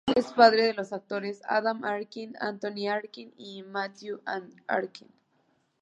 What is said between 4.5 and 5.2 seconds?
Arkin.